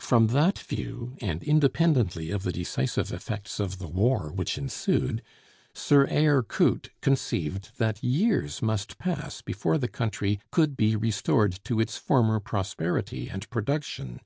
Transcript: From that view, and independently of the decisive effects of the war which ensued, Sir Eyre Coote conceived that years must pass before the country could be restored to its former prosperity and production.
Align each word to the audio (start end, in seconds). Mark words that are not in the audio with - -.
From 0.00 0.26
that 0.34 0.58
view, 0.58 1.14
and 1.20 1.40
independently 1.40 2.32
of 2.32 2.42
the 2.42 2.50
decisive 2.50 3.12
effects 3.12 3.60
of 3.60 3.78
the 3.78 3.86
war 3.86 4.32
which 4.32 4.58
ensued, 4.58 5.22
Sir 5.72 6.04
Eyre 6.08 6.42
Coote 6.42 6.90
conceived 7.00 7.70
that 7.76 8.02
years 8.02 8.60
must 8.60 8.98
pass 8.98 9.40
before 9.40 9.78
the 9.78 9.86
country 9.86 10.40
could 10.50 10.76
be 10.76 10.96
restored 10.96 11.60
to 11.62 11.78
its 11.78 11.96
former 11.96 12.40
prosperity 12.40 13.28
and 13.28 13.48
production. 13.50 14.18